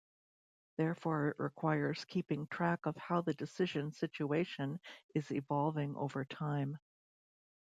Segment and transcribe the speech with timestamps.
[0.77, 4.79] Therefore, it requires keeping track of how the decision situation
[5.13, 6.79] is evolving over time.